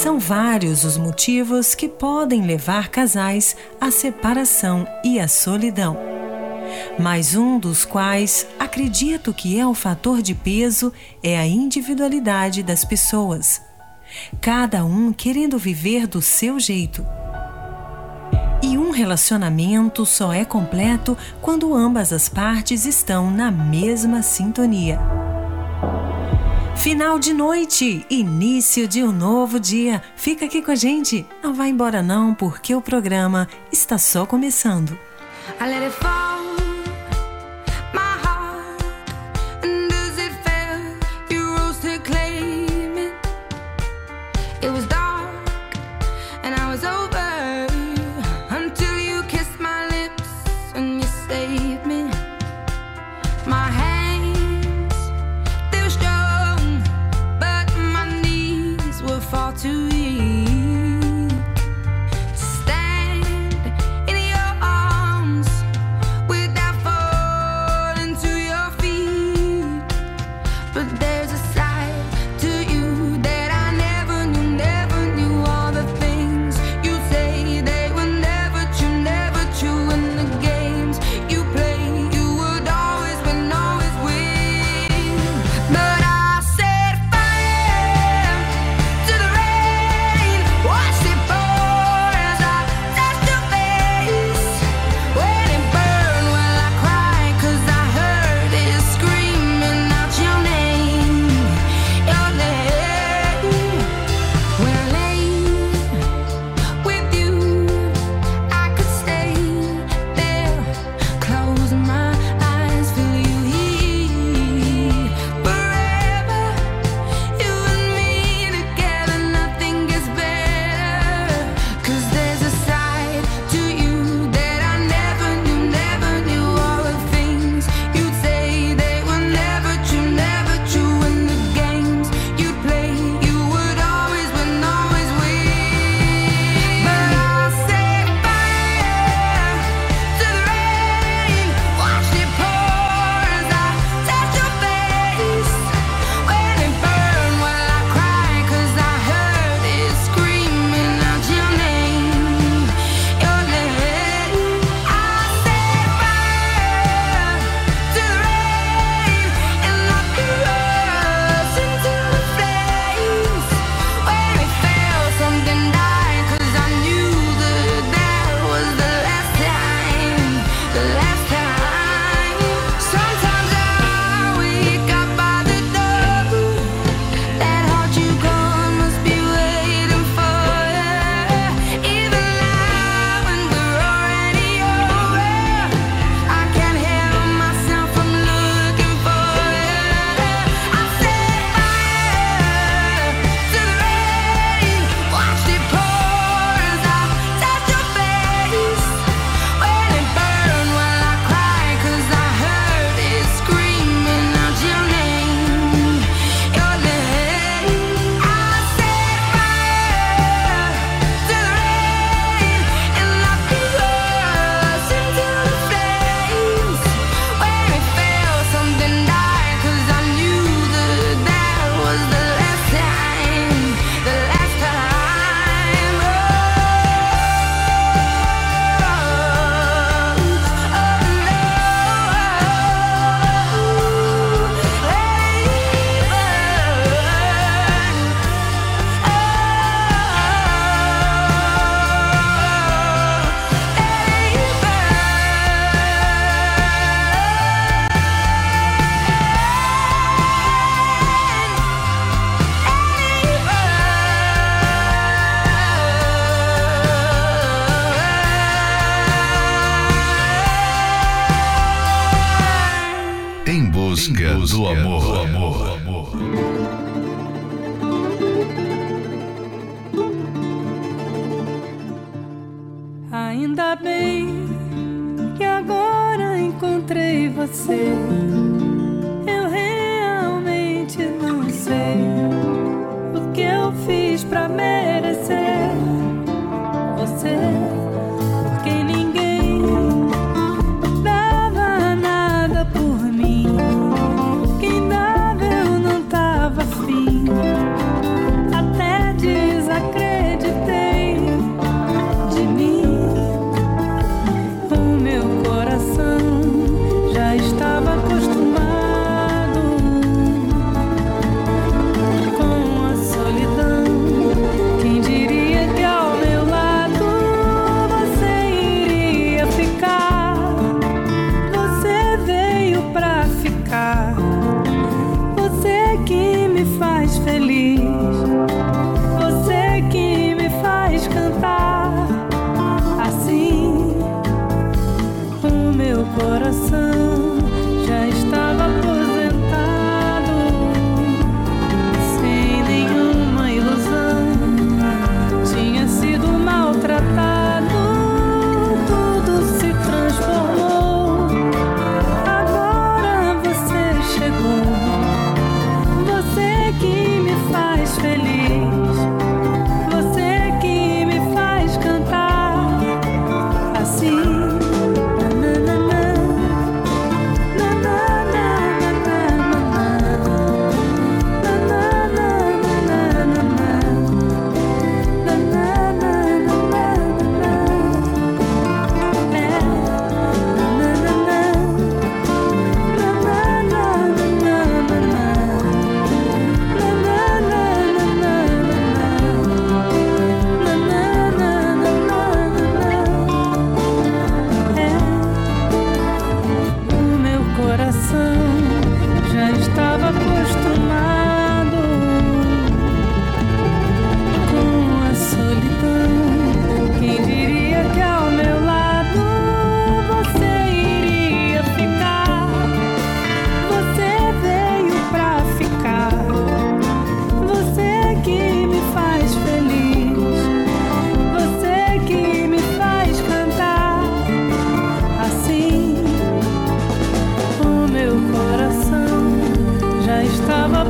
São 0.00 0.16
vários 0.20 0.84
os 0.84 0.96
motivos 0.96 1.74
que 1.74 1.88
podem 1.88 2.46
levar 2.46 2.86
casais 2.88 3.56
à 3.80 3.90
separação 3.90 4.86
e 5.04 5.18
à 5.18 5.26
solidão. 5.26 5.98
Mas 7.00 7.34
um 7.34 7.58
dos 7.58 7.84
quais 7.84 8.46
acredito 8.60 9.34
que 9.34 9.58
é 9.58 9.66
o 9.66 9.74
fator 9.74 10.22
de 10.22 10.36
peso 10.36 10.92
é 11.20 11.36
a 11.36 11.44
individualidade 11.44 12.62
das 12.62 12.84
pessoas. 12.84 13.60
Cada 14.40 14.84
um 14.84 15.12
querendo 15.12 15.58
viver 15.58 16.06
do 16.06 16.22
seu 16.22 16.60
jeito. 16.60 17.04
E 18.62 18.78
um 18.78 18.92
relacionamento 18.92 20.06
só 20.06 20.32
é 20.32 20.44
completo 20.44 21.18
quando 21.42 21.74
ambas 21.74 22.12
as 22.12 22.28
partes 22.28 22.86
estão 22.86 23.32
na 23.32 23.50
mesma 23.50 24.22
sintonia. 24.22 25.27
Final 26.82 27.18
de 27.18 27.34
noite, 27.34 28.06
início 28.08 28.86
de 28.86 29.02
um 29.02 29.10
novo 29.10 29.58
dia. 29.58 30.00
Fica 30.14 30.44
aqui 30.44 30.62
com 30.62 30.70
a 30.70 30.76
gente. 30.76 31.26
Não 31.42 31.52
vá 31.52 31.66
embora 31.66 32.02
não, 32.02 32.32
porque 32.32 32.72
o 32.74 32.80
programa 32.80 33.48
está 33.72 33.98
só 33.98 34.24
começando. 34.24 34.96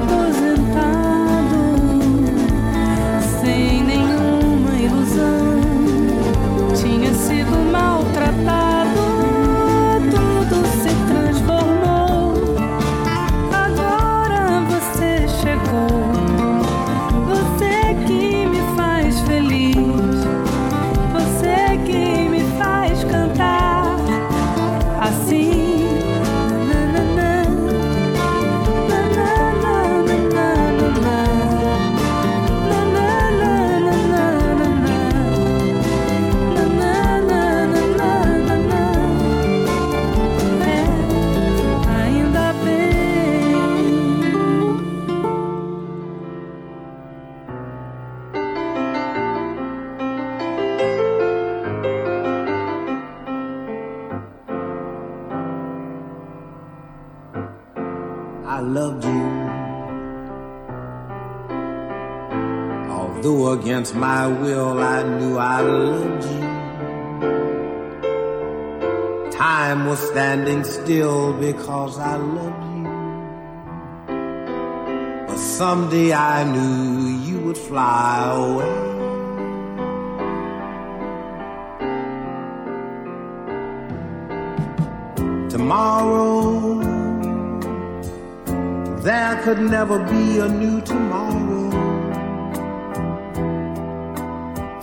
我 0.01 0.48
will, 64.29 64.79
I 64.79 65.03
knew 65.03 65.37
I 65.39 65.61
loved 65.61 66.25
you. 66.25 66.41
Time 69.31 69.87
was 69.87 69.99
standing 70.11 70.65
still 70.65 71.33
because 71.35 71.99
I 71.99 72.17
loved 72.17 72.65
you. 72.77 72.85
But 75.27 75.39
someday 75.39 76.13
I 76.13 76.45
knew 76.45 77.09
you 77.27 77.41
would 77.41 77.59
fly 77.59 78.33
away. 78.35 78.89
Tomorrow, 85.49 86.83
there 89.01 89.43
could 89.43 89.61
never 89.61 89.99
be 90.05 90.39
a 90.39 90.49
new 90.49 90.81
tomorrow. 90.83 91.58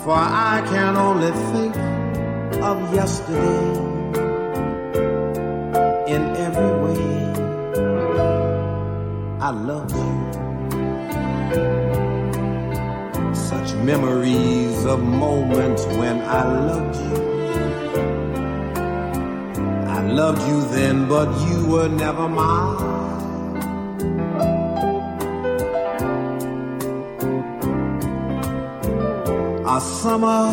For 0.05 0.13
I 0.13 0.61
can 0.69 0.97
only 0.97 1.31
think 1.51 1.75
of 2.61 2.93
yesterday 2.93 3.71
in 6.13 6.21
every 6.45 6.73
way. 6.83 7.33
I 9.41 9.49
love 9.49 9.89
you. 9.99 10.13
Such 13.33 13.73
memories 13.77 14.85
of 14.85 15.01
moments 15.01 15.83
when 15.97 16.21
I 16.21 16.43
loved 16.69 16.95
you. 17.07 17.17
I 19.89 20.01
loved 20.05 20.47
you 20.47 20.61
then, 20.69 21.07
but 21.07 21.29
you 21.47 21.65
were 21.65 21.89
never 21.89 22.29
mine. 22.29 23.24
A 29.75 29.81
summer, 29.81 30.47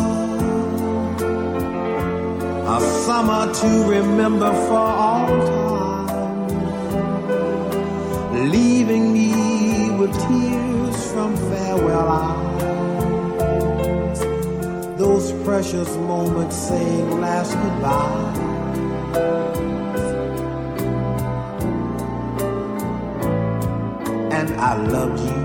a 2.75 2.77
summer 3.05 3.43
to 3.53 3.69
remember 3.89 4.51
for 4.67 4.87
all 5.05 5.27
time. 5.47 6.49
Leaving 8.51 9.13
me 9.13 9.29
with 9.97 10.11
tears 10.27 10.97
from 11.13 11.31
farewell 11.37 12.09
eyes. 12.09 14.19
Those 14.97 15.31
precious 15.45 15.95
moments 15.95 16.57
saying 16.57 17.21
last 17.21 17.53
goodbye. 17.53 18.33
and 24.33 24.49
I 24.59 24.75
loved 24.75 25.19
you. 25.19 25.42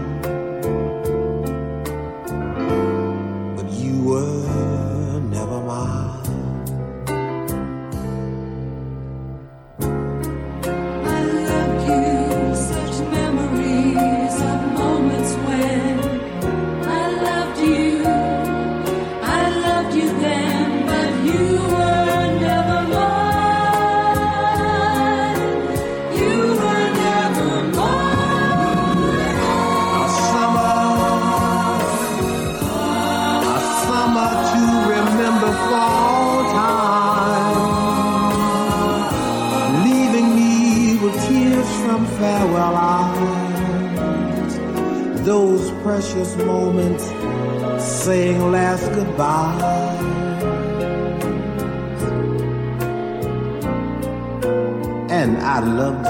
I 55.59 55.61
loved 55.61 56.08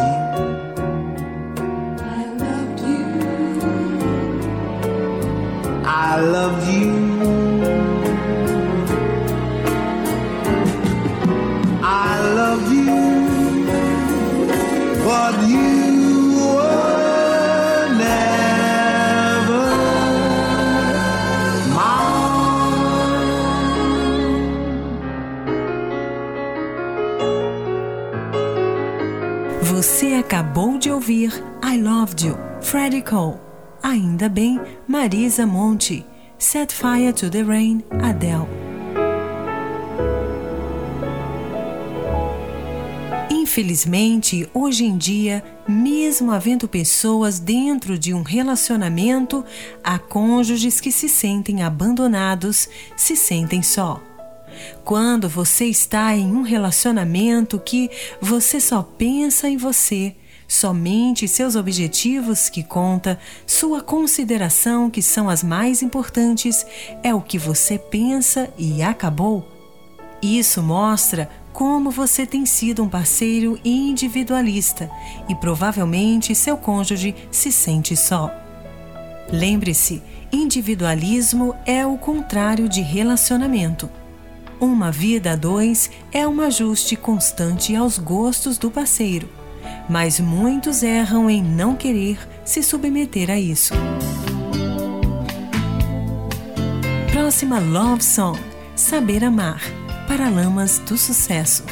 Você 29.78 30.14
acabou 30.14 30.76
de 30.76 30.90
ouvir 30.90 31.32
I 31.62 31.80
Loved 31.80 32.26
You, 32.26 32.36
Freddie 32.60 33.00
Cole. 33.00 33.38
Ainda 33.80 34.28
bem, 34.28 34.60
Marisa 34.88 35.46
Monte. 35.46 36.04
Set 36.36 36.74
Fire 36.74 37.12
to 37.12 37.30
the 37.30 37.44
Rain, 37.44 37.84
Adele. 38.02 38.48
Infelizmente, 43.30 44.50
hoje 44.52 44.84
em 44.84 44.98
dia, 44.98 45.44
mesmo 45.68 46.32
havendo 46.32 46.66
pessoas 46.66 47.38
dentro 47.38 47.96
de 47.96 48.12
um 48.12 48.22
relacionamento, 48.22 49.44
há 49.84 49.96
cônjuges 49.96 50.80
que 50.80 50.90
se 50.90 51.08
sentem 51.08 51.62
abandonados, 51.62 52.68
se 52.96 53.14
sentem 53.14 53.62
só. 53.62 54.02
Quando 54.84 55.28
você 55.28 55.66
está 55.66 56.16
em 56.16 56.32
um 56.32 56.42
relacionamento 56.42 57.58
que 57.58 57.90
você 58.20 58.60
só 58.60 58.82
pensa 58.82 59.48
em 59.48 59.56
você, 59.56 60.14
somente 60.46 61.28
seus 61.28 61.56
objetivos 61.56 62.48
que 62.48 62.62
conta, 62.62 63.18
sua 63.46 63.82
consideração 63.82 64.88
que 64.88 65.02
são 65.02 65.28
as 65.28 65.42
mais 65.42 65.82
importantes, 65.82 66.66
é 67.02 67.14
o 67.14 67.20
que 67.20 67.38
você 67.38 67.78
pensa 67.78 68.48
e 68.58 68.82
acabou. 68.82 69.46
Isso 70.22 70.62
mostra 70.62 71.30
como 71.52 71.90
você 71.90 72.24
tem 72.24 72.46
sido 72.46 72.82
um 72.82 72.88
parceiro 72.88 73.58
individualista 73.64 74.90
e 75.28 75.34
provavelmente 75.34 76.34
seu 76.34 76.56
cônjuge 76.56 77.14
se 77.30 77.52
sente 77.52 77.96
só. 77.96 78.32
Lembre-se, 79.30 80.02
individualismo 80.32 81.54
é 81.66 81.84
o 81.84 81.98
contrário 81.98 82.68
de 82.68 82.80
relacionamento. 82.80 83.90
Uma 84.60 84.90
vida 84.90 85.32
a 85.32 85.36
dois 85.36 85.88
é 86.10 86.26
um 86.26 86.40
ajuste 86.40 86.96
constante 86.96 87.76
aos 87.76 87.96
gostos 87.96 88.58
do 88.58 88.70
parceiro, 88.70 89.28
mas 89.88 90.18
muitos 90.18 90.82
erram 90.82 91.30
em 91.30 91.40
não 91.40 91.76
querer 91.76 92.18
se 92.44 92.60
submeter 92.62 93.30
a 93.30 93.38
isso. 93.38 93.72
Próxima 97.12 97.60
Love 97.60 98.02
Song: 98.02 98.38
Saber 98.74 99.22
Amar. 99.22 99.60
Paralamas 100.08 100.80
do 100.80 100.96
Sucesso. 100.96 101.62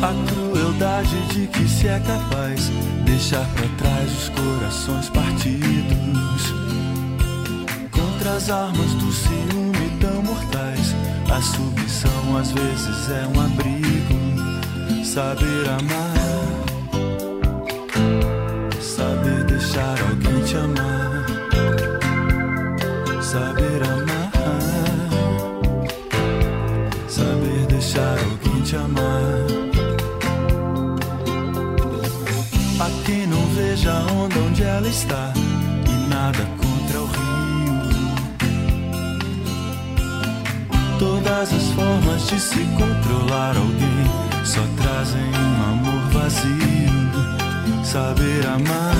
A 0.00 0.30
crueldade 0.32 1.20
de 1.34 1.46
que 1.48 1.68
se 1.68 1.88
é 1.88 2.00
capaz 2.00 2.70
deixar 3.04 3.46
para 3.52 3.68
trás 3.76 4.12
os 4.12 4.28
corações 4.30 5.08
partidos. 5.10 6.54
Contra 7.90 8.32
as 8.32 8.48
armas 8.48 8.94
do 8.94 9.12
ciúme 9.12 9.98
tão 10.00 10.22
mortais, 10.22 10.94
a 11.30 11.40
submissão 11.40 12.36
às 12.36 12.50
vezes 12.50 13.10
é 13.10 13.26
um 13.26 13.40
abrigo. 13.40 14.20
Saber 15.04 15.68
amar, 15.68 16.14
saber 18.80 19.44
deixar 19.44 19.96
alguém 20.08 20.42
te 20.44 20.56
amar, 20.56 21.26
saber 23.22 23.82
amar. 23.82 24.30
Saber 27.08 27.66
deixar 27.68 28.16
alguém 28.18 28.62
te 28.62 28.76
amar. 28.76 29.20
A 32.80 33.04
quem 33.04 33.26
não 33.26 33.44
veja 33.54 33.92
a 33.92 34.12
onda 34.12 34.38
onde 34.38 34.62
ela 34.62 34.88
está 34.88 35.32
e 35.88 36.08
nada 36.08 36.59
Todas 41.40 41.54
as 41.54 41.68
formas 41.70 42.28
de 42.28 42.38
se 42.38 42.66
controlar 42.76 43.56
alguém 43.56 44.44
só 44.44 44.60
trazem 44.76 45.24
um 45.24 45.72
amor 45.72 46.10
vazio. 46.12 47.82
Saber 47.82 48.46
amar, 48.46 48.94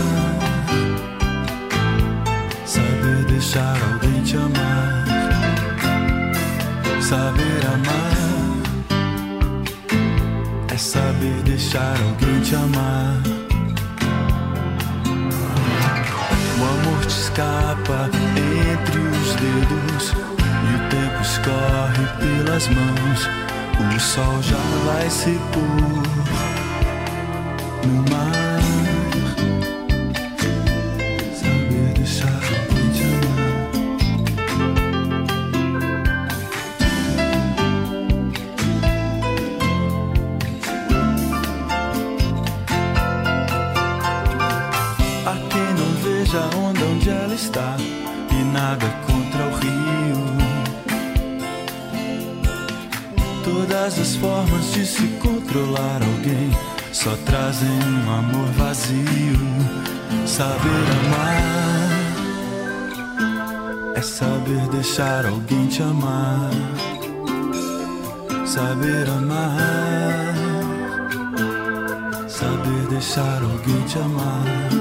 saber 2.65 3.27
deixar 3.27 3.77
alguém 3.93 4.23
te 4.23 4.39
amar. 4.39 5.05
Saber 7.03 7.67
amar 7.75 8.17
é 10.73 10.79
saber 10.79 11.43
deixar 11.45 11.95
alguém 12.09 12.41
te 12.41 12.55
amar. 12.55 13.21
O 16.59 16.65
amor 16.65 17.05
te 17.05 17.21
escapa 17.21 18.09
entre 18.17 18.99
os 18.99 19.35
dedos 19.35 20.40
e 20.65 20.75
o 20.75 20.81
tempo 20.89 21.23
escorre 21.23 22.07
pelas 22.19 22.69
mãos. 22.69 23.29
O 23.79 24.01
sol 24.01 24.43
já 24.43 24.59
vai 24.85 25.09
se 25.09 25.39
pôr 25.53 26.10
deixar 64.91 65.25
alguém 65.25 65.69
te 65.69 65.83
amar. 65.83 66.51
Saber 68.45 69.09
amar, 69.09 70.35
saber 72.29 72.89
deixar 72.89 73.41
alguém 73.41 73.81
te 73.85 73.99
amar. 74.01 74.81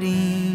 fighting. 0.00 0.47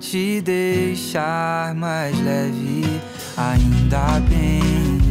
Te 0.00 0.40
deixar 0.40 1.74
mais 1.74 2.18
leve. 2.20 2.84
Ainda 3.36 4.20
bem 4.28 5.10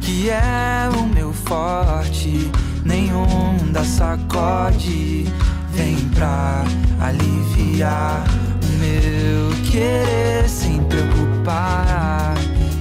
que 0.00 0.30
é 0.30 0.88
o 0.96 1.02
meu 1.06 1.32
forte. 1.32 2.50
Nenhum 2.84 3.56
da 3.72 3.82
sacode 3.82 5.26
vem 5.72 5.96
pra 6.14 6.64
aliviar 7.00 8.24
o 8.62 8.66
meu 8.78 9.50
querer 9.70 10.48
sem 10.48 10.82
preocupar. 10.84 12.34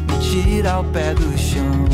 Me 0.07 0.17
tira 0.19 0.79
o 0.79 0.83
pé 0.85 1.13
do 1.13 1.37
chão. 1.37 1.85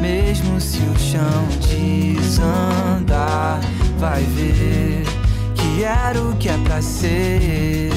Mesmo 0.00 0.60
se 0.60 0.78
o 0.78 0.98
chão 0.98 1.48
desandar, 1.60 3.60
vai 3.98 4.22
ver 4.22 5.13
que 5.74 5.82
era 5.82 6.20
o 6.22 6.36
que 6.36 6.48
é 6.48 6.56
pra 6.58 6.80
ser. 6.80 7.90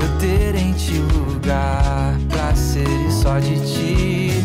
Eu 0.00 0.18
ter 0.18 0.56
em 0.56 0.72
ti 0.72 0.94
lugar 1.14 2.16
pra 2.28 2.54
ser 2.54 2.88
e 2.88 3.12
só 3.12 3.38
de 3.38 3.54
ti 3.60 4.44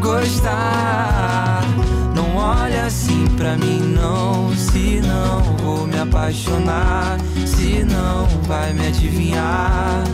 gostar. 0.00 1.62
Não 2.14 2.36
olha 2.36 2.86
assim 2.86 3.26
pra 3.36 3.56
mim, 3.56 3.94
não. 3.94 4.54
Se 4.56 5.00
não 5.02 5.42
vou 5.58 5.86
me 5.86 5.98
apaixonar, 5.98 7.18
se 7.44 7.84
não 7.84 8.26
vai 8.46 8.72
me 8.72 8.88
adivinhar. 8.88 10.04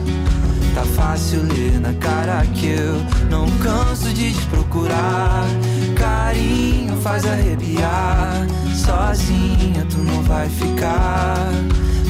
Tá 0.75 0.85
fácil 0.85 1.43
ler 1.43 1.79
na 1.81 1.93
cara 1.95 2.45
que 2.55 2.67
eu 2.67 2.95
não 3.31 3.49
canso 3.59 4.13
de 4.13 4.33
te 4.33 4.47
procurar. 4.47 5.45
Carinho 5.97 6.97
faz 7.01 7.25
arrepiar. 7.27 8.47
Sozinha 8.75 9.87
tu 9.89 9.99
não 9.99 10.23
vai 10.23 10.49
ficar. 10.49 11.51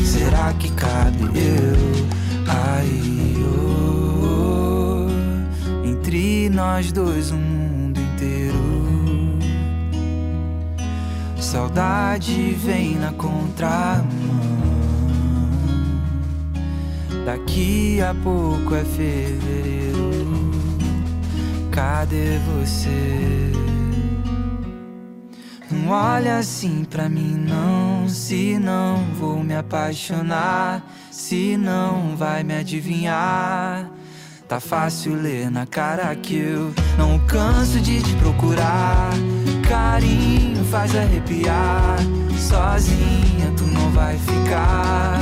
Será 0.05 0.53
que 0.55 0.71
cabe 0.73 1.25
eu 1.35 2.07
aí? 2.49 3.37
oh? 3.45 5.09
Entre 5.87 6.49
nós 6.51 6.93
dois, 6.93 7.31
o 7.31 7.37
mundo 7.37 8.01
inteiro. 8.01 9.39
Saudade 11.41 12.53
vem 12.53 12.97
na 12.97 13.13
contramão. 13.13 14.09
Daqui 17.25 18.01
a 18.01 18.15
pouco 18.15 18.75
é 18.75 18.85
fevereiro. 18.85 20.29
Cadê 21.71 22.39
você? 22.39 23.68
Não 25.71 25.91
olha 25.91 26.39
assim 26.39 26.85
pra 26.85 27.09
mim, 27.09 27.35
não. 27.47 28.09
Se 28.09 28.59
não 28.59 29.05
vou 29.15 29.43
me 29.45 29.55
apaixonar, 29.55 30.83
se 31.11 31.57
não 31.57 32.17
vai 32.17 32.43
me 32.43 32.55
adivinhar. 32.55 33.91
Tá 34.49 34.59
fácil 34.59 35.15
ler 35.15 35.51
na 35.51 35.67
cara 35.67 36.15
que 36.17 36.37
eu 36.37 36.73
não 36.97 37.19
canso 37.27 37.79
de 37.81 38.03
te 38.03 38.15
procurar. 38.17 39.11
Carinho 39.69 40.65
faz 40.65 40.97
arrepiar. 40.97 41.99
Sozinha 42.39 43.53
tu 43.55 43.65
não 43.65 43.91
vai 43.91 44.17
ficar. 44.17 45.19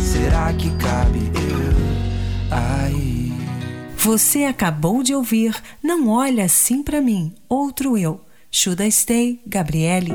Será 0.00 0.52
que 0.52 0.70
cabe 0.76 1.18
eu 1.34 2.56
aí? 2.56 3.32
Você 3.96 4.44
acabou 4.44 5.02
de 5.02 5.14
ouvir 5.14 5.54
Não 5.82 6.08
Olha 6.08 6.44
Assim 6.44 6.82
Pra 6.82 7.00
Mim, 7.00 7.34
Outro 7.48 7.98
Eu. 7.98 8.20
Should 8.52 8.82
I 8.82 8.90
Stay, 8.90 9.40
Gabriele. 9.46 10.12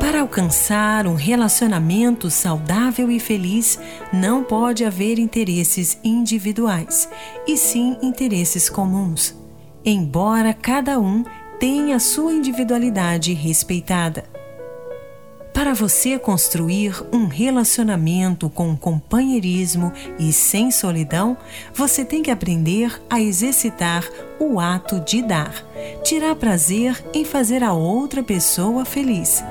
Para 0.00 0.20
alcançar 0.20 1.06
um 1.06 1.14
relacionamento 1.14 2.28
saudável 2.28 3.08
e 3.10 3.20
feliz, 3.20 3.78
não 4.12 4.42
pode 4.42 4.84
haver 4.84 5.20
interesses 5.20 5.98
individuais, 6.02 7.08
e 7.46 7.56
sim 7.56 7.96
interesses 8.02 8.68
comuns. 8.68 9.36
Embora 9.84 10.52
cada 10.52 10.98
um 10.98 11.24
tenha 11.60 12.00
sua 12.00 12.32
individualidade 12.32 13.32
respeitada. 13.34 14.35
Para 15.66 15.74
você 15.74 16.16
construir 16.16 16.94
um 17.12 17.26
relacionamento 17.26 18.48
com 18.48 18.76
companheirismo 18.76 19.92
e 20.16 20.32
sem 20.32 20.70
solidão, 20.70 21.36
você 21.74 22.04
tem 22.04 22.22
que 22.22 22.30
aprender 22.30 23.02
a 23.10 23.20
exercitar 23.20 24.08
o 24.38 24.60
ato 24.60 25.00
de 25.00 25.20
dar, 25.22 25.52
tirar 26.04 26.36
prazer 26.36 27.04
em 27.12 27.24
fazer 27.24 27.64
a 27.64 27.72
outra 27.72 28.22
pessoa 28.22 28.84
feliz. 28.84 29.42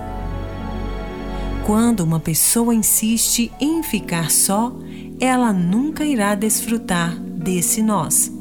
Quando 1.65 1.99
uma 1.99 2.21
pessoa 2.21 2.73
insiste 2.73 3.51
em 3.59 3.83
ficar 3.83 4.31
só, 4.31 4.71
ela 5.19 5.51
nunca 5.51 6.05
irá 6.05 6.33
desfrutar 6.33 7.13
desse 7.19 7.83
nós. 7.83 8.31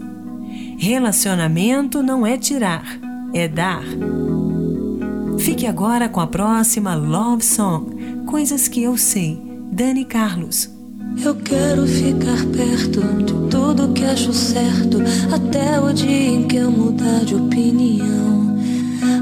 Relacionamento 0.78 2.04
não 2.04 2.24
é 2.24 2.38
tirar, 2.38 3.00
é 3.34 3.48
dar. 3.48 3.82
Fique 5.44 5.66
agora 5.66 6.08
com 6.08 6.20
a 6.20 6.26
próxima 6.26 6.94
Love 6.94 7.44
Song, 7.44 8.24
Coisas 8.24 8.66
que 8.66 8.82
eu 8.82 8.96
sei, 8.96 9.38
Dani 9.70 10.06
Carlos. 10.06 10.70
Eu 11.22 11.34
quero 11.34 11.86
ficar 11.86 12.46
perto 12.46 13.02
de 13.22 13.50
tudo 13.50 13.92
que 13.92 14.06
acho 14.06 14.32
certo, 14.32 15.02
até 15.30 15.78
o 15.78 15.92
dia 15.92 16.30
em 16.30 16.48
que 16.48 16.56
eu 16.56 16.70
mudar 16.70 17.26
de 17.26 17.34
opinião. 17.34 18.56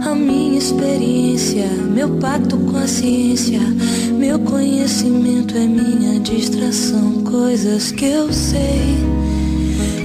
A 0.09 0.15
minha 0.15 0.59
experiência, 0.59 1.67
meu 1.93 2.09
pacto 2.19 2.57
com 2.57 2.77
a 2.77 2.87
ciência, 2.87 3.59
meu 4.17 4.39
conhecimento 4.39 5.57
é 5.57 5.67
minha 5.67 6.21
distração, 6.21 7.25
coisas 7.25 7.91
que 7.91 8.05
eu 8.05 8.33
sei. 8.33 8.97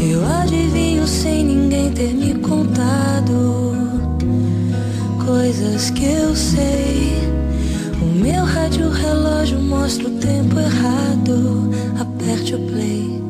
Eu 0.01 0.25
adivinho 0.25 1.06
sem 1.06 1.43
ninguém 1.43 1.91
ter 1.91 2.12
me 2.12 2.34
contado 2.39 3.87
coisas 5.27 5.89
que 5.89 6.05
eu 6.05 6.33
sei. 6.33 7.19
O 8.01 8.05
meu 8.05 8.45
rádio 8.45 8.89
relógio 8.89 9.59
mostra 9.59 10.07
o 10.07 10.11
tempo 10.11 10.57
errado. 10.57 11.69
Aperte 11.99 12.55
o 12.55 12.59
play. 12.59 13.21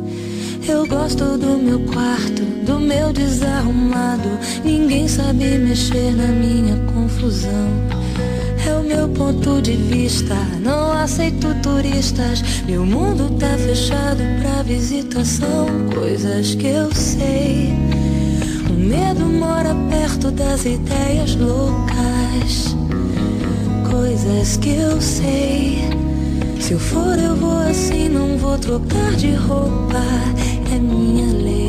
Eu 0.69 0.85
gosto 0.85 1.37
do 1.39 1.57
meu 1.57 1.79
quarto, 1.91 2.43
do 2.65 2.79
meu 2.79 3.11
desarrumado. 3.11 4.29
Ninguém 4.63 5.07
sabe 5.07 5.57
mexer 5.57 6.15
na 6.15 6.27
minha 6.27 6.75
confusão. 6.93 7.67
É 8.63 8.73
o 8.75 8.83
meu 8.83 9.09
ponto 9.09 9.59
de 9.59 9.75
vista, 9.75 10.35
não 10.61 10.91
aceito 10.91 11.47
turistas. 11.63 12.43
Meu 12.67 12.85
mundo 12.85 13.35
tá 13.39 13.57
fechado 13.57 14.21
pra 14.41 14.61
visitação. 14.61 15.65
Coisas 15.91 16.53
que 16.53 16.67
eu 16.67 16.93
sei. 16.93 17.73
Medo 18.87 19.25
mora 19.25 19.75
perto 19.89 20.31
das 20.31 20.63
ideias 20.63 21.35
loucas. 21.35 22.73
Coisas 23.91 24.55
que 24.55 24.69
eu 24.69 25.01
sei. 25.01 25.79
Se 26.61 26.71
eu 26.71 26.79
for, 26.79 27.19
eu 27.19 27.35
vou 27.35 27.57
assim, 27.57 28.07
não 28.07 28.37
vou 28.37 28.57
trocar 28.57 29.11
de 29.17 29.33
roupa. 29.33 30.01
É 30.73 30.79
minha 30.79 31.33
lei. 31.33 31.66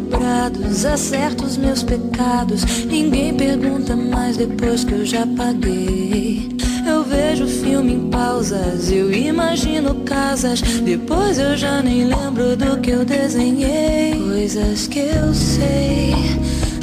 Dobrados, 0.00 0.84
acerto 0.84 1.44
os 1.44 1.56
meus 1.56 1.82
pecados. 1.82 2.64
Ninguém 2.86 3.34
pergunta 3.34 3.94
mais 3.94 4.36
depois 4.36 4.84
que 4.84 4.92
eu 4.92 5.04
já 5.04 5.26
paguei. 5.26 6.48
Eu 6.86 7.04
vejo 7.04 7.46
filme 7.46 7.92
em 7.94 8.10
pausas, 8.10 8.90
eu 8.90 9.12
imagino 9.12 9.94
casas. 10.06 10.60
Depois 10.60 11.38
eu 11.38 11.56
já 11.56 11.82
nem 11.82 12.04
lembro 12.04 12.56
do 12.56 12.78
que 12.80 12.90
eu 12.90 13.04
desenhei. 13.04 14.14
Coisas 14.16 14.86
que 14.86 15.00
eu 15.00 15.34
sei, 15.34 16.14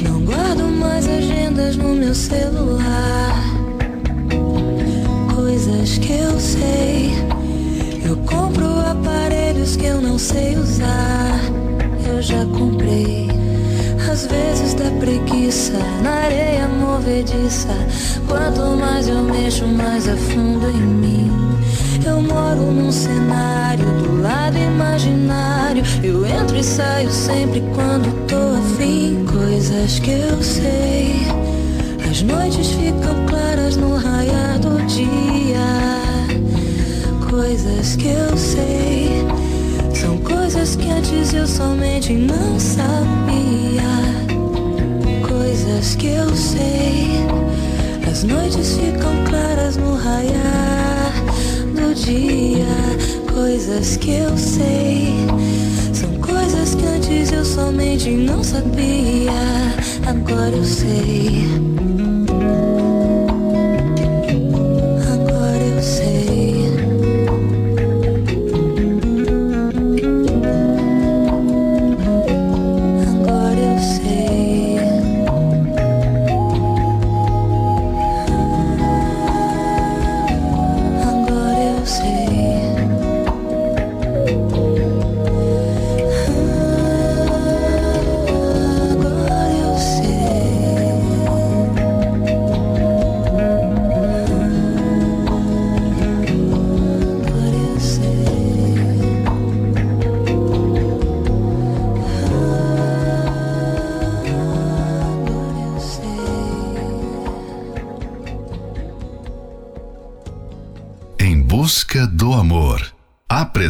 Não 0.02 0.20
guardo 0.24 0.62
mais 0.64 1.06
agendas 1.08 1.76
no 1.76 1.94
meu 1.94 2.14
celular. 2.14 3.34
Coisas 5.34 5.98
que 5.98 6.12
eu 6.12 6.38
sei. 6.38 7.10
Eu 8.08 8.16
compro 8.18 8.66
aparelhos 8.80 9.76
que 9.76 9.86
eu 9.86 10.00
não 10.00 10.18
sei 10.18 10.56
usar. 10.56 11.67
Eu 12.08 12.22
já 12.22 12.44
comprei. 12.46 13.28
Às 14.10 14.26
vezes 14.26 14.72
dá 14.74 14.90
preguiça 14.98 15.78
na 16.02 16.10
areia 16.24 16.66
movediça. 16.66 17.68
Quanto 18.26 18.62
mais 18.76 19.08
eu 19.08 19.22
mexo, 19.22 19.66
mais 19.66 20.08
afundo 20.08 20.68
em 20.70 20.80
mim. 20.80 21.30
Eu 22.04 22.22
moro 22.22 22.62
num 22.72 22.90
cenário 22.90 23.84
do 24.02 24.22
lado 24.22 24.56
imaginário. 24.58 25.82
Eu 26.02 26.26
entro 26.26 26.56
e 26.56 26.64
saio 26.64 27.10
sempre 27.10 27.62
quando 27.74 28.10
tô 28.26 28.58
afim. 28.58 29.24
Coisas 29.30 29.98
que 29.98 30.12
eu 30.12 30.42
sei. 30.42 31.26
As 32.10 32.22
noites 32.22 32.68
ficam 32.70 33.26
claras 33.26 33.76
no 33.76 33.96
raiar 33.96 34.58
do 34.58 34.84
dia. 34.86 35.58
Coisas 37.28 37.96
que 37.96 38.08
eu 38.08 38.36
sei. 38.36 39.17
Coisas 40.50 40.76
que 40.76 40.88
antes 40.88 41.34
eu 41.34 41.46
somente 41.46 42.14
não 42.14 42.58
sabia. 42.58 43.82
Coisas 45.28 45.94
que 45.94 46.06
eu 46.06 46.34
sei. 46.34 47.26
As 48.10 48.24
noites 48.24 48.78
ficam 48.78 49.12
claras 49.28 49.76
no 49.76 49.94
raiar 49.94 51.12
do 51.74 51.94
dia. 51.94 52.64
Coisas 53.30 53.98
que 53.98 54.12
eu 54.12 54.38
sei. 54.38 55.12
São 55.92 56.14
coisas 56.14 56.74
que 56.74 56.86
antes 56.86 57.30
eu 57.30 57.44
somente 57.44 58.08
não 58.08 58.42
sabia. 58.42 59.30
Agora 60.06 60.56
eu 60.56 60.64
sei. 60.64 61.46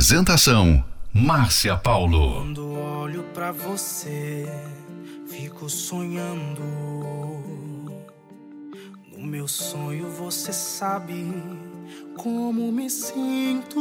Apresentação: 0.09 0.83
Márcia 1.13 1.77
Paulo. 1.77 2.37
Quando 2.37 2.73
olho 2.73 3.25
pra 3.35 3.53
você, 3.53 4.51
fico 5.29 5.69
sonhando. 5.69 6.63
No 9.13 9.27
meu 9.27 9.47
sonho 9.47 10.09
você 10.09 10.51
sabe 10.51 11.31
como 12.17 12.73
me 12.73 12.89
sinto. 12.89 13.79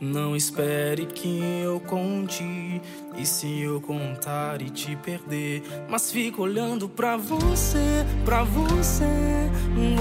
Não 0.00 0.34
espere 0.34 1.06
que 1.06 1.38
eu 1.62 1.78
conte. 1.78 2.82
E 3.16 3.24
se 3.24 3.60
eu 3.60 3.80
contar 3.80 4.60
e 4.60 4.68
te 4.68 4.96
perder? 4.96 5.62
Mas 5.88 6.10
fico 6.10 6.42
olhando 6.42 6.88
pra 6.88 7.16
você, 7.16 8.04
pra 8.24 8.42
você, 8.42 9.48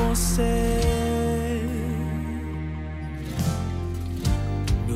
você. 0.09 1.36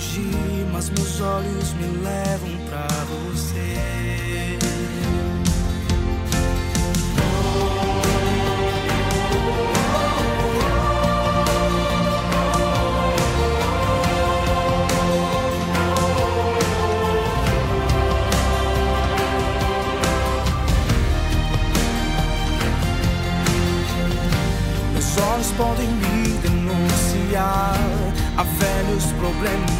Fugir, 0.00 0.66
mas 0.72 0.88
meus 0.88 1.20
olhos 1.20 1.74
me 1.74 1.86
levam 2.02 2.56
pra 2.70 2.88
você. 3.04 4.58
Meus 24.94 25.18
olhos 25.18 25.50
podem 25.58 25.88
me 25.88 26.38
denunciar 26.38 27.76
a 28.38 28.42
velhos 28.42 29.12
problemas 29.12 29.79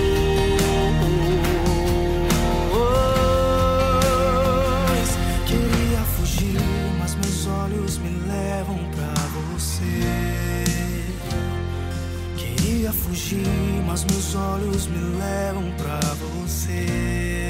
Fugir, 13.11 13.83
mas 13.85 14.05
meus 14.05 14.35
olhos 14.35 14.87
me 14.87 14.97
levam 15.19 15.69
pra 15.77 15.99
você. 16.15 17.49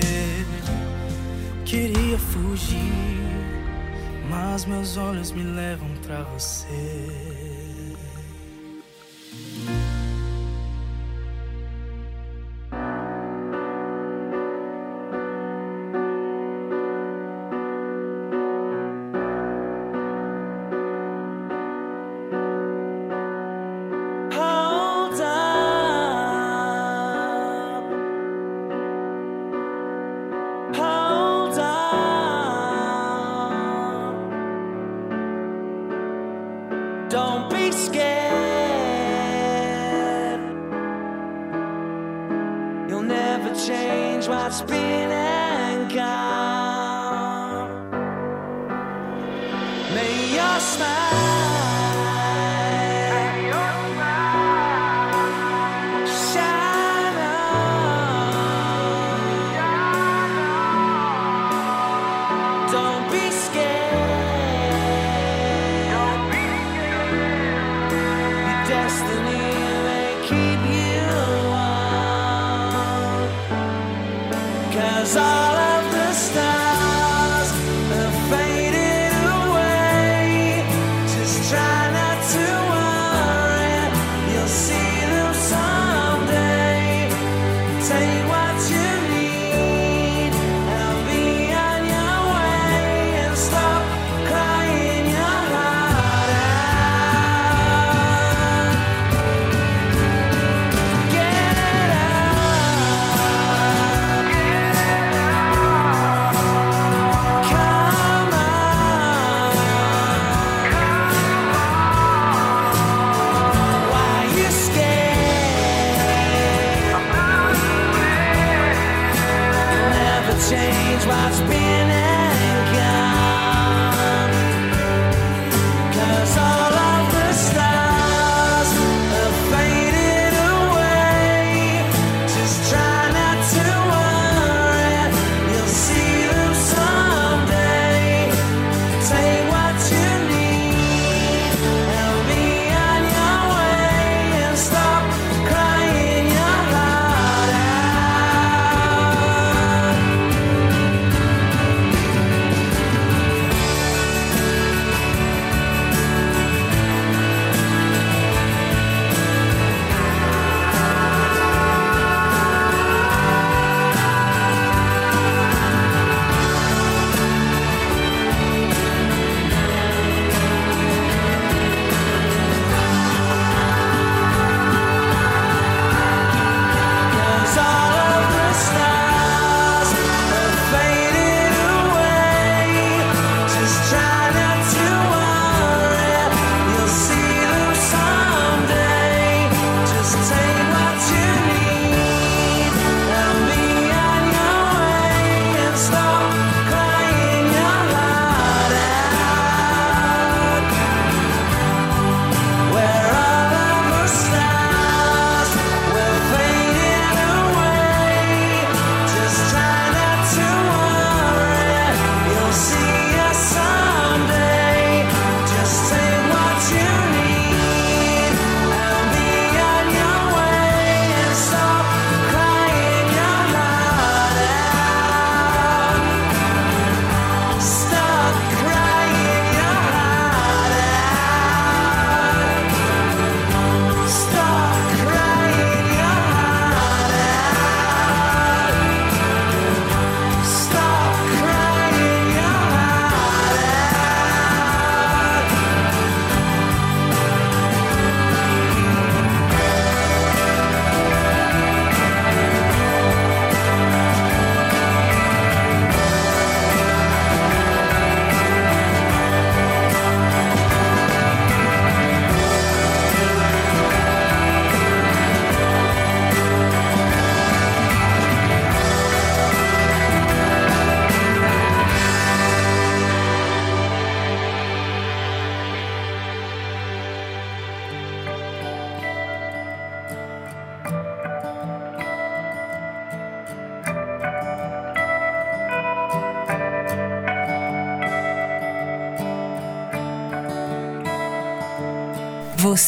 queria 1.66 2.18
fugir, 2.18 3.22
mas 4.30 4.66
meus 4.66 4.98
olhos 4.98 5.32
me 5.32 5.44
levam 5.44 5.90
pra 6.04 6.24
você. 6.24 7.31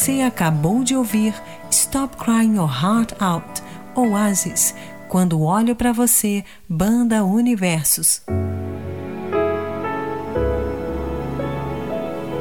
Você 0.04 0.20
acabou 0.20 0.84
de 0.84 0.97
ouvir 0.97 1.34
Stop 1.72 2.18
Crying 2.18 2.58
Your 2.58 2.70
Heart 2.70 3.14
Out, 3.22 3.64
Oasis, 3.95 4.76
quando 5.08 5.39
olho 5.39 5.78
para 5.78 5.93
você, 5.93 6.43
Banda 6.68 7.24
Universos. 7.24 8.22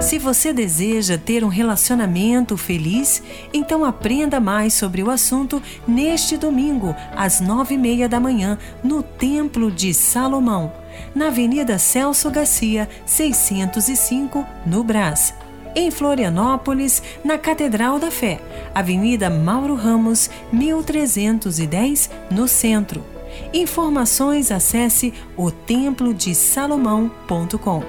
Se 0.02 0.18
você 0.18 0.52
deseja 0.52 1.16
ter 1.16 1.44
um 1.44 1.48
relacionamento 1.48 2.58
feliz, 2.58 3.22
então 3.54 3.86
aprenda 3.86 4.40
mais 4.40 4.74
sobre 4.74 5.04
o 5.04 5.12
assunto 5.12 5.62
neste 5.88 6.38
domingo, 6.38 6.96
às 7.16 7.40
nove 7.40 7.76
e 7.76 7.78
meia 7.78 8.10
da 8.10 8.20
manhã, 8.20 8.58
no 8.84 9.04
Templo 9.04 9.72
de 9.72 9.94
Salomão, 9.94 10.74
na 11.14 11.28
Avenida 11.28 11.78
Celso 11.78 12.32
Garcia, 12.32 12.90
605, 13.06 14.44
no 14.66 14.84
Brás. 14.84 15.36
Em 15.76 15.92
Florianópolis, 15.92 17.02
na 17.24 17.38
Catedral 17.38 18.00
da 18.00 18.10
Fé, 18.10 18.42
Avenida 18.74 19.30
Mauro 19.30 19.76
Ramos, 19.76 20.30
1310, 20.52 22.10
no 22.30 22.48
centro. 22.48 23.11
Informações 23.54 24.52
acesse 24.52 25.14
otemplodesalomão.com. 25.38 27.84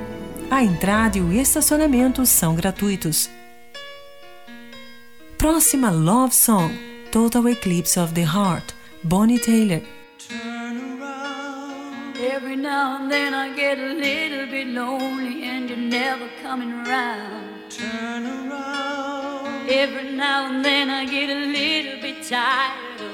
A 0.50 0.62
entrada 0.62 1.16
e 1.18 1.20
o 1.20 1.32
estacionamento 1.32 2.24
são 2.26 2.54
gratuitos. 2.54 3.28
Próxima 5.38 5.90
Love 5.90 6.34
Song: 6.34 6.72
Total 7.10 7.48
Eclipse 7.48 7.98
of 7.98 8.12
the 8.12 8.22
Heart, 8.22 8.74
Bonnie 9.02 9.38
Taylor. 9.38 9.80
Every 12.22 12.56
now 12.56 12.98
and 13.00 13.10
then 13.10 13.34
I 13.34 13.52
get 13.54 13.78
a 13.78 13.94
little 13.94 14.46
bit 14.46 14.68
lonely 14.68 15.42
and 15.44 15.68
you're 15.68 15.76
never 15.76 16.28
coming 16.42 16.72
around. 16.72 17.70
Turn 17.70 18.26
around. 18.26 19.68
Every 19.68 20.12
now 20.12 20.46
and 20.46 20.64
then 20.64 20.88
I 20.90 21.04
get 21.06 21.30
a 21.30 21.34
little 21.34 22.00
bit 22.00 22.22
tired 22.28 22.91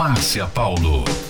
Márcia 0.00 0.46
Paulo. 0.46 1.29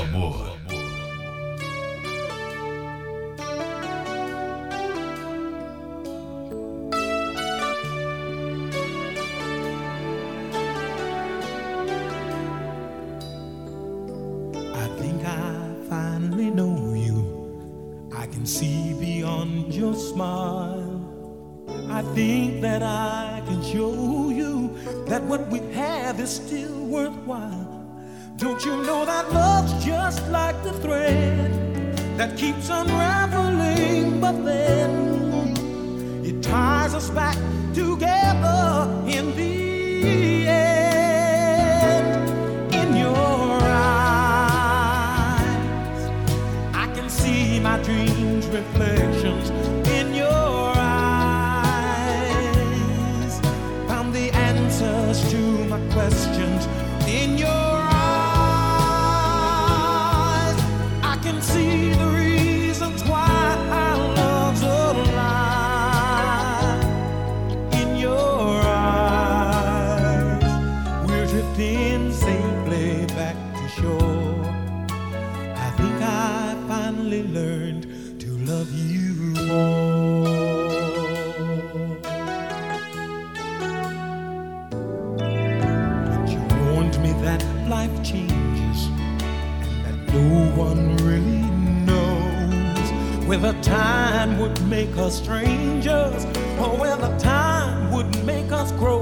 Whether 93.41 93.59
time 93.63 94.37
would 94.37 94.61
make 94.67 94.95
us 94.97 95.17
strangers 95.17 96.25
or 96.59 96.77
whether 96.77 97.17
time 97.17 97.91
would 97.91 98.23
make 98.23 98.51
us 98.51 98.71
grow. 98.73 99.01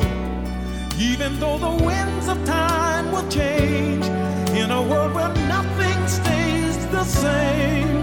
Even 0.98 1.38
though 1.42 1.58
the 1.58 1.84
winds 1.84 2.30
of 2.30 2.38
time 2.46 3.12
will 3.12 3.28
change 3.28 4.06
in 4.56 4.72
a 4.72 4.82
world 4.82 5.14
where 5.14 5.34
nothing 5.50 6.08
stays 6.08 6.78
the 6.88 7.04
same, 7.04 7.99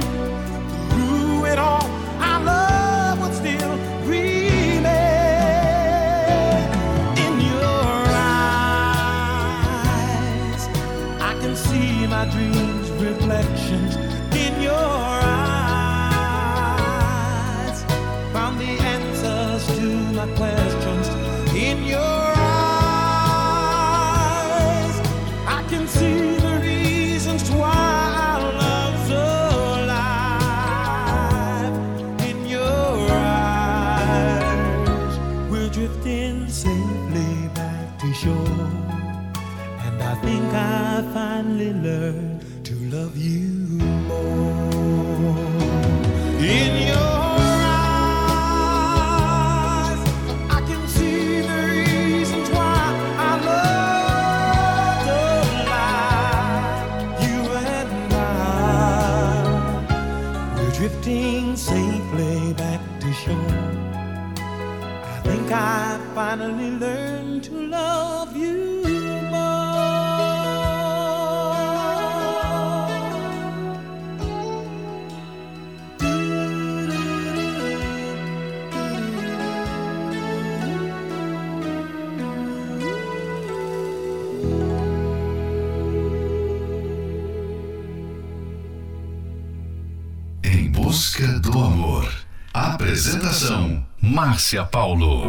busca 90.76 91.26
do 91.40 91.58
amor. 91.58 92.06
Apresentação: 92.52 93.84
Márcia 94.00 94.62
Paulo. 94.62 95.22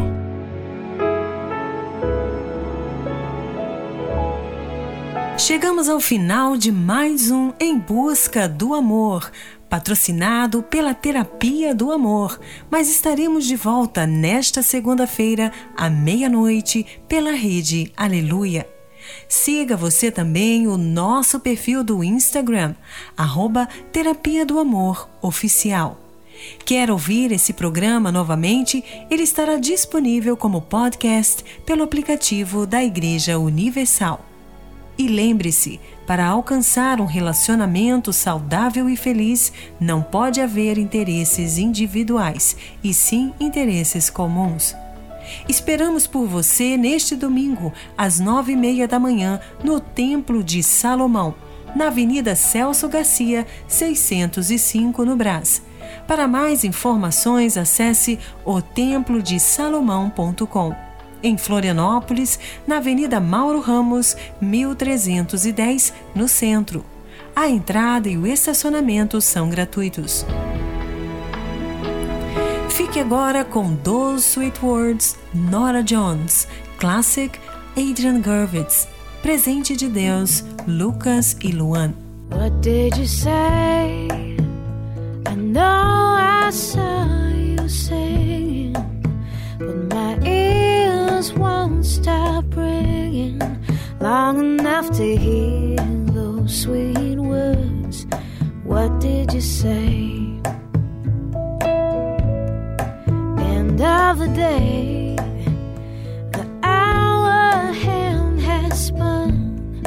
Chegamos 5.38 5.88
ao 5.88 6.00
final 6.00 6.54
de 6.58 6.70
mais 6.70 7.30
um 7.30 7.54
Em 7.58 7.78
Busca 7.78 8.46
do 8.46 8.74
Amor, 8.74 9.30
patrocinado 9.70 10.62
pela 10.62 10.92
Terapia 10.92 11.74
do 11.74 11.90
Amor. 11.90 12.38
Mas 12.70 12.90
estaremos 12.90 13.46
de 13.46 13.56
volta 13.56 14.06
nesta 14.06 14.62
segunda-feira, 14.62 15.50
à 15.74 15.88
meia-noite, 15.88 16.84
pela 17.08 17.32
rede 17.32 17.90
Aleluia. 17.96 18.77
Siga 19.28 19.76
você 19.76 20.10
também 20.10 20.66
o 20.66 20.76
nosso 20.76 21.40
perfil 21.40 21.84
do 21.84 22.02
Instagram, 22.02 22.74
arroba 23.16 23.68
Terapia 23.92 24.44
do 24.44 24.58
Amor 24.58 25.08
Oficial. 25.22 25.98
Quer 26.64 26.90
ouvir 26.90 27.32
esse 27.32 27.52
programa 27.52 28.12
novamente? 28.12 28.84
Ele 29.10 29.22
estará 29.22 29.56
disponível 29.56 30.36
como 30.36 30.62
podcast 30.62 31.44
pelo 31.66 31.82
aplicativo 31.82 32.66
da 32.66 32.82
Igreja 32.82 33.38
Universal. 33.38 34.24
E 34.96 35.06
lembre-se, 35.06 35.80
para 36.06 36.26
alcançar 36.26 37.00
um 37.00 37.04
relacionamento 37.04 38.12
saudável 38.12 38.88
e 38.88 38.96
feliz, 38.96 39.52
não 39.78 40.02
pode 40.02 40.40
haver 40.40 40.76
interesses 40.76 41.56
individuais, 41.56 42.56
e 42.82 42.92
sim 42.92 43.32
interesses 43.38 44.10
comuns. 44.10 44.74
Esperamos 45.48 46.06
por 46.06 46.26
você 46.26 46.76
neste 46.76 47.16
domingo, 47.16 47.72
às 47.96 48.20
nove 48.20 48.52
e 48.52 48.56
meia 48.56 48.86
da 48.86 48.98
manhã, 48.98 49.40
no 49.62 49.80
Templo 49.80 50.44
de 50.44 50.62
Salomão, 50.62 51.34
na 51.74 51.88
Avenida 51.88 52.34
Celso 52.34 52.88
Garcia, 52.88 53.46
605, 53.66 55.04
no 55.04 55.16
Brás. 55.16 55.62
Para 56.06 56.28
mais 56.28 56.64
informações, 56.64 57.56
acesse 57.56 58.18
otemplodesalomão.com. 58.44 60.74
Em 61.22 61.36
Florianópolis, 61.36 62.38
na 62.66 62.76
Avenida 62.76 63.20
Mauro 63.20 63.60
Ramos, 63.60 64.16
1310, 64.40 65.92
no 66.14 66.28
centro. 66.28 66.84
A 67.34 67.48
entrada 67.48 68.08
e 68.08 68.16
o 68.16 68.26
estacionamento 68.26 69.20
são 69.20 69.48
gratuitos. 69.48 70.24
Fique 72.88 73.00
agora 73.00 73.44
com 73.44 73.76
Those 73.76 74.24
Sweet 74.24 74.64
Words, 74.64 75.18
Nora 75.34 75.82
Jones, 75.82 76.48
Classic, 76.78 77.38
Adrian 77.76 78.22
Gervitz, 78.22 78.88
Presente 79.20 79.76
de 79.76 79.90
Deus, 79.90 80.42
Lucas 80.66 81.36
e 81.42 81.52
Luan. 81.52 81.94
What 82.30 82.50
did 82.62 82.96
you 82.96 83.06
say? 83.06 84.08
I 85.26 85.36
know 85.36 86.16
I 86.16 86.50
saw 86.50 87.04
you 87.28 87.68
singing, 87.68 88.72
but 89.58 89.94
my 89.94 90.18
ears 90.26 91.34
won't 91.34 91.84
stop 91.84 92.46
ringing 92.56 93.38
long 94.00 94.58
enough 94.58 94.90
to 94.92 95.14
hear 95.14 95.76
those 96.14 96.62
sweet 96.62 97.18
words. 97.18 98.06
What 98.64 98.98
did 98.98 99.34
you 99.34 99.42
say? 99.42 100.37
end 103.80 104.10
of 104.10 104.18
the 104.18 104.28
day, 104.34 105.16
the 106.32 106.46
hour 106.62 107.72
hand 107.72 108.40
has 108.40 108.86
spun. 108.86 109.80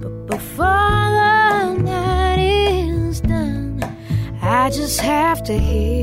But 0.00 0.26
before 0.26 0.66
the 0.66 1.74
night 1.82 2.38
is 2.38 3.20
done, 3.20 3.82
I 4.42 4.70
just 4.70 5.00
have 5.00 5.42
to 5.44 5.58
hear. 5.58 5.97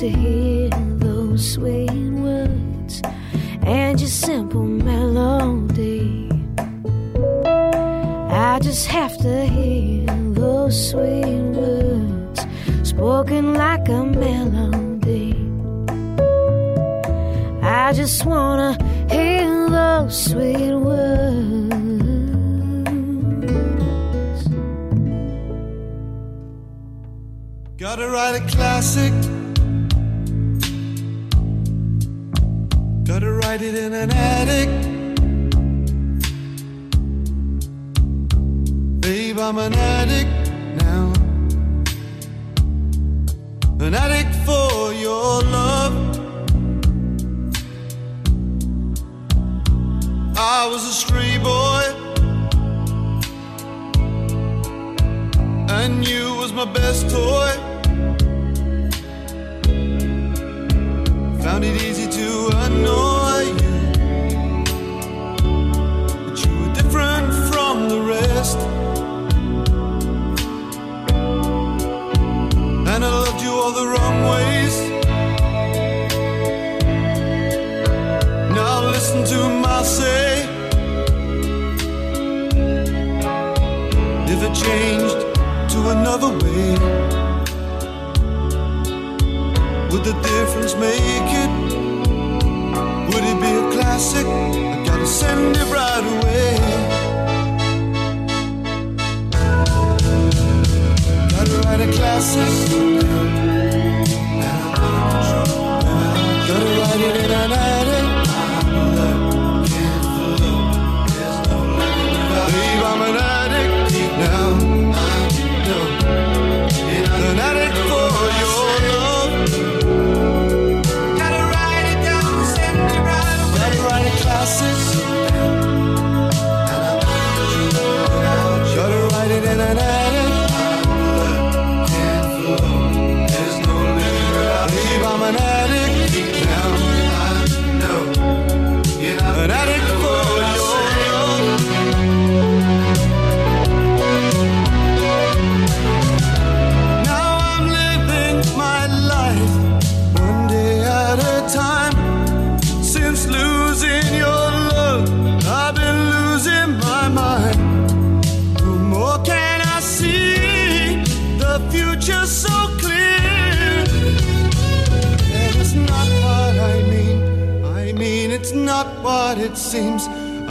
to 0.00 0.08
hear 0.08 0.70
those 0.96 1.52
sweet 1.52 1.90
words 1.90 3.02
and 3.64 4.00
your 4.00 4.08
simple 4.08 4.64
melody. 4.64 6.30
I 8.30 8.58
just 8.62 8.86
have 8.86 9.14
to 9.18 9.44
hear 9.44 10.06
those 10.32 10.90
sweet 10.90 11.42
words 11.52 12.46
spoken 12.82 13.52
like 13.52 13.90
a 13.90 14.02
melody. 14.02 15.36
I 17.62 17.92
just 17.92 18.24
wanna 18.24 18.78
hear 19.10 19.68
those 19.68 20.16
sweet 20.30 20.76
words. 20.76 21.50
Gotta 27.76 28.08
write 28.08 28.36
a 28.36 28.46
classic 28.48 29.19
resided 33.60 33.84
in 33.84 33.92
an 33.92 34.10
attic. 34.10 34.68
Babe, 39.00 39.38
I'm 39.38 39.58
an 39.58 39.74
addict. 39.74 40.39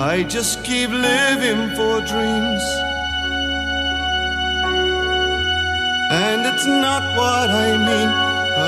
I 0.02 0.24
just 0.24 0.64
keep 0.64 0.90
living 0.92 1.76
for 1.76 2.00
dreams. 2.00 2.64
And 6.10 6.46
it's 6.46 6.66
not 6.66 7.04
what 7.18 7.50
I 7.50 7.76
mean. 7.76 8.10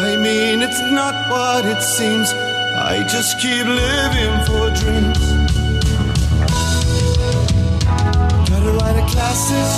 I 0.03 0.17
mean, 0.17 0.61
it's 0.61 0.81
not 0.91 1.15
what 1.31 1.63
it 1.65 1.81
seems. 1.81 2.33
I 2.33 3.07
just 3.07 3.39
keep 3.39 3.65
living 3.65 4.35
for 4.45 4.71
dreams. 4.81 5.23
Gotta 8.49 8.71
write 8.77 8.97
a 8.99 9.05
classes. 9.07 9.71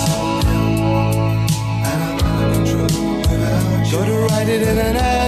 Gotta 3.92 4.14
write 4.26 4.50
it 4.50 4.64
in 4.64 4.78
an 4.80 4.96
attic. 4.96 5.23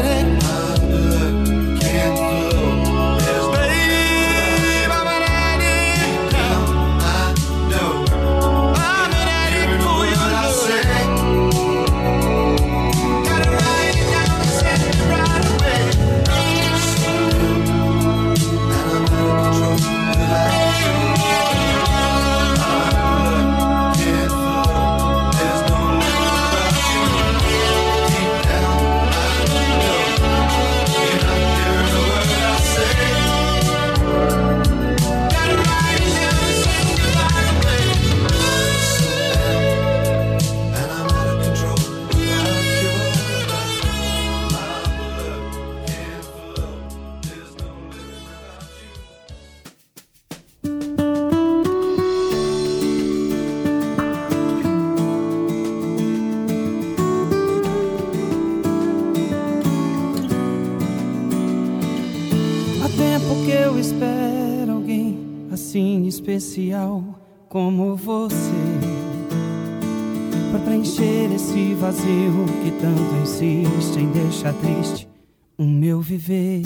Vazio 71.86 72.46
que 72.64 72.72
tanto 72.82 73.16
insiste 73.22 74.00
em 74.00 74.10
deixar 74.10 74.54
triste 74.54 75.08
o 75.56 75.64
meu 75.64 76.02
viver. 76.02 76.64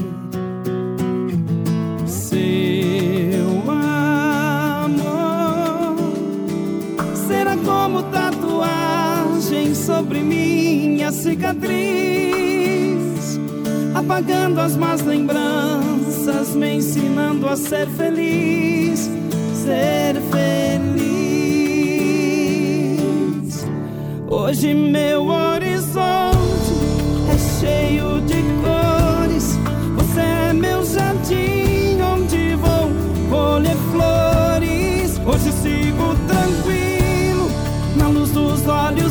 Seu 2.06 3.70
amor 3.70 4.88
será 7.28 7.58
como 7.58 8.04
tatuagem 8.04 9.76
sobre 9.76 10.20
minha 10.22 11.12
cicatriz 11.12 12.30
apagando 13.94 14.62
as 14.62 14.78
más 14.78 15.02
lembranças, 15.02 16.56
me 16.56 16.76
ensinando 16.76 17.46
a 17.46 17.58
ser 17.58 17.90
feliz, 17.90 19.10
ser 19.66 20.16
feliz. 20.32 20.69
Hoje 24.50 24.74
meu 24.74 25.28
horizonte 25.28 26.74
é 27.32 27.38
cheio 27.60 28.20
de 28.22 28.42
cores, 28.64 29.60
você 29.96 30.22
é 30.22 30.54
meu 30.54 30.84
jardim 30.84 32.02
onde 32.02 32.56
vou 32.56 32.90
colher 33.30 33.78
flores. 33.92 35.22
Hoje 35.24 35.52
sigo 35.52 36.16
tranquilo 36.28 37.48
na 37.96 38.08
luz 38.08 38.32
dos 38.32 38.68
olhos 38.68 39.09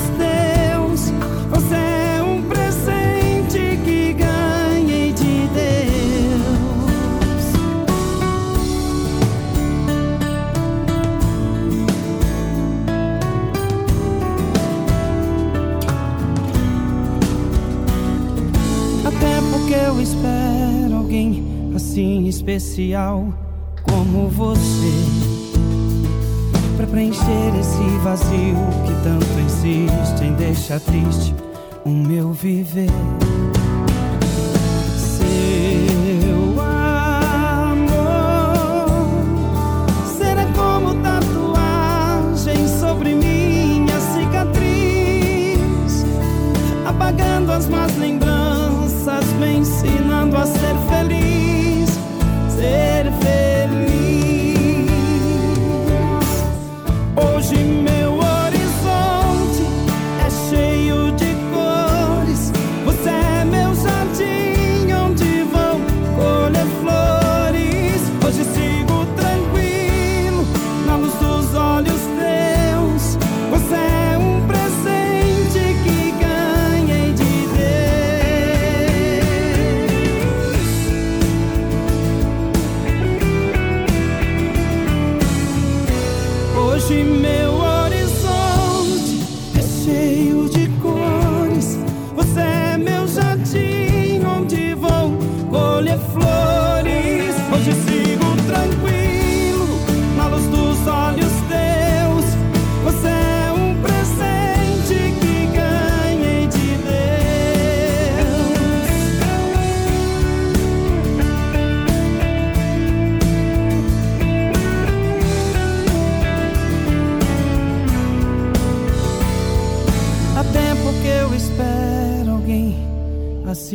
especial 22.28 23.34
como 23.82 24.28
você 24.28 25.38
Pra 26.78 26.86
preencher 26.86 27.52
esse 27.58 27.82
vazio 28.04 28.54
que 28.86 28.94
tanto 29.02 29.26
insiste 29.40 30.22
em 30.22 30.32
deixar 30.34 30.78
triste 30.78 31.34
o 31.84 31.88
meu 31.88 32.32
viver. 32.32 32.86
Seu 34.96 36.60
amor 36.60 37.90
será 40.16 40.46
como 40.52 40.94
tatuagem 41.02 42.68
sobre 42.78 43.16
minha 43.16 43.98
cicatriz, 43.98 45.58
apagando 46.86 47.50
as 47.50 47.68
más 47.68 47.96
lembranças, 47.96 49.24
me 49.40 49.56
ensinando 49.56 50.36
a 50.36 50.46
ser 50.46 50.76
feliz, 50.88 51.37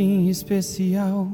assim 0.03 0.27
especial 0.29 1.31